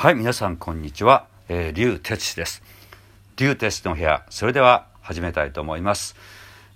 [0.00, 1.26] はい、皆さんこんにちは。
[1.50, 2.62] えー、竜哲です。
[3.36, 6.16] 竜哲の部屋、それでは始めたいと思います。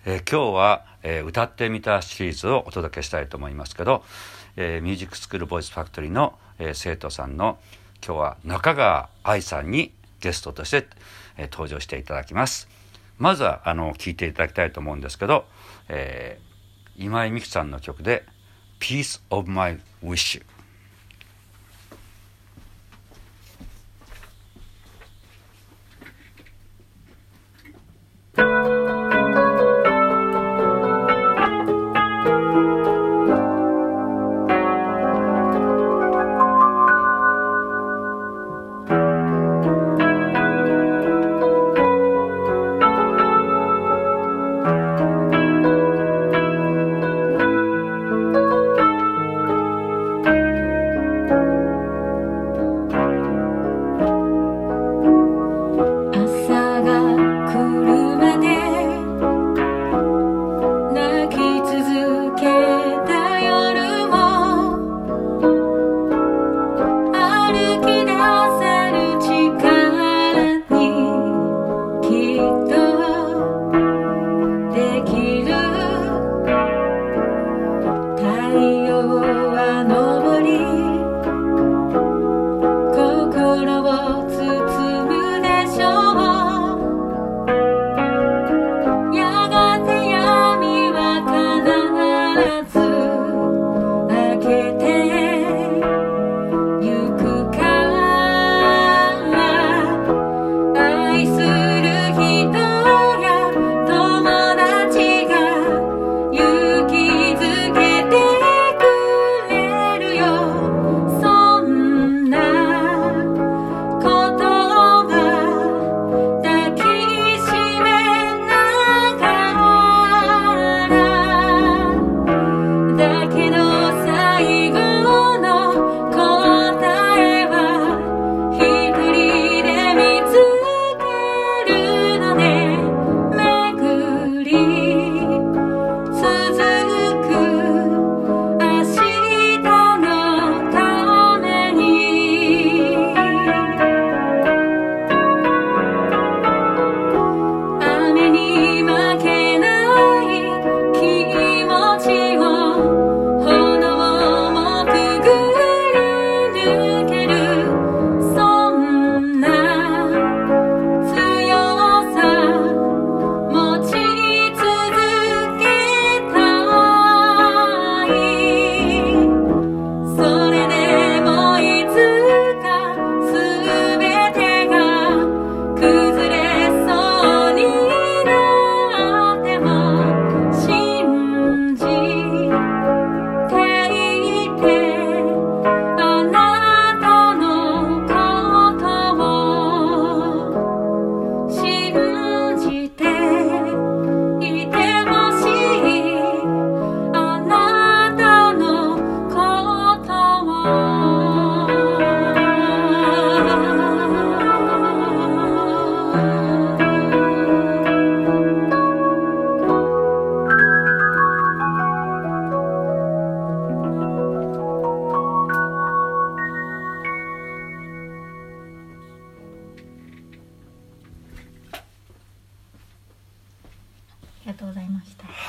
[0.05, 4.05] えー今日は、えー歌ってみたシリーズをお届けしたいと思いますけど、
[4.57, 7.57] えーミュージックスクールボイスファクトリーの、えー生徒さんの
[8.07, 10.87] 今日は中川愛さんにゲストとして、
[11.39, 12.69] えー登場していただきます。
[13.17, 15.47] まずはあの聞いていただきたいと思うんですけど、
[15.89, 18.27] えー今井美樹さんの曲で
[18.81, 20.45] 「Piece of My Wish」。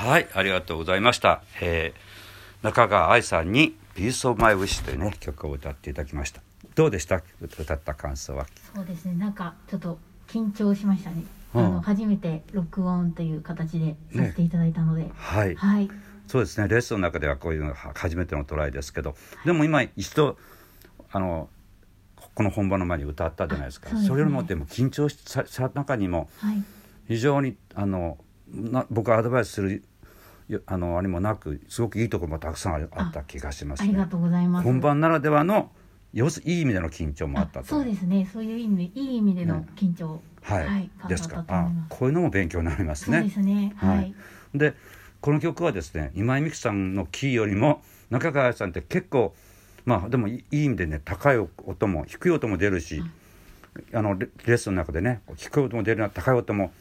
[0.06, 1.42] はい、ありがとうございました。
[1.60, 2.16] えー
[2.62, 6.42] 中川愛さんに「Piece of My Wish」というね曲を歌っていただきました。
[6.74, 7.22] どうでした？
[7.42, 8.46] 歌った感想は。
[8.74, 9.14] そうですね。
[9.14, 11.24] なんかちょっと緊張しましたね、
[11.54, 11.66] うん。
[11.66, 15.90] あの初めて録音という形でさせていただいたので、はい、はい。
[16.28, 16.66] そうですね。
[16.68, 20.38] レッスンの中ではこういうのが初めてのトライですけど、でも今一度
[21.12, 21.48] あの
[22.34, 23.90] この本番の前に歌ったじゃないですか。
[23.92, 26.62] あそねれよりもでも緊張した中にもはい。
[27.06, 29.80] 非常にあのな僕はアドバイスするよ
[30.66, 33.88] あのあれもなくすごくいいところもたくさんあった気がしますね。
[33.88, 34.64] ありがとうございます。
[34.64, 35.70] 本番ならではの
[36.12, 37.66] 要すいい意味での緊張もあったと。
[37.66, 38.28] そうですね。
[38.32, 41.44] そういう意味でいい意味での緊張、はい、はいですか。
[41.48, 43.18] あこういうのも勉強になりますね。
[43.18, 43.72] そうですね。
[43.76, 44.14] ははい。
[44.54, 44.74] い、で
[45.20, 49.34] この曲はですね今井美樹さんのキーよりも中川さんって結構
[49.84, 53.02] まあでもいいい意味でね高い音も低い音も出るし、
[53.92, 56.72] あのレレッスンの中でね低い音も出るな高い音も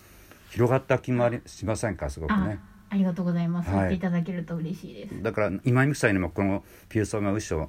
[0.52, 2.10] 広がった気もありしませんか？
[2.10, 2.60] すごくあね。
[2.90, 3.78] ありがとうございます、はい。
[3.78, 5.22] 言っていただけると嬉しいです。
[5.22, 7.68] だから今井美樹さんにもこの「ピューソーがウッショ」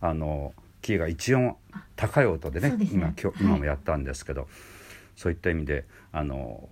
[0.00, 0.52] あの
[0.82, 1.56] キーが一音
[1.96, 2.88] 高い音でねね。
[2.92, 4.48] 今今今もやったんですけど、
[5.16, 6.68] そういった意味であの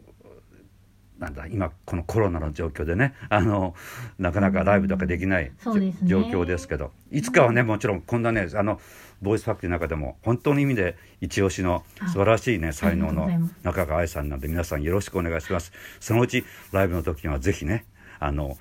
[1.25, 3.75] なんだ今このコロナの状況でねあの
[4.19, 6.09] なかなかライブとかできない、そうですね。
[6.09, 8.81] 状況ですけどいつかはねもちろんこんなねあの
[9.23, 13.29] ボイスファクトリーの中でも本当の意味で一押しの素晴らしいね才能の
[13.63, 15.73] 中川愛さんなんで皆さんよろしくお願いします。
[15.99, 17.87] そのうちライブの時にはぜひね
[18.21, 18.57] あの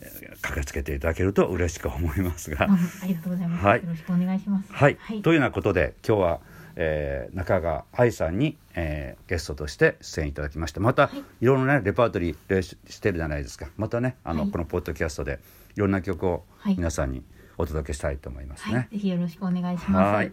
[0.00, 2.66] えー駆けつけていただけると嬉しく思いますが。
[2.68, 3.82] あありがとうございます、はい。
[3.82, 4.72] よろしくお願いします。
[4.72, 6.40] はい、はい、というようなことで今日は、
[6.76, 15.40] えー中川愛さんに、えーゲストとして出演いただきましてまた、はいい、ろんなねレパートリーしてるじゃないですかまたねあの、はいこのポッドキャストで
[15.76, 17.22] いろんな曲をはい皆さんに
[17.58, 18.74] お届けしたいと思いますね。
[18.74, 20.32] はい、ぜひよろしくお願いしますはい。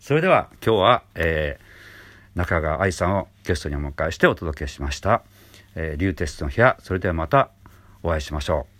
[0.00, 1.74] それでは今日は、えー
[2.34, 5.22] 中川愛さんをゲストにお迎えしてお届けしました。
[5.76, 7.50] えー、リューテストの部屋、それではまた
[8.02, 8.73] お会いしましょう。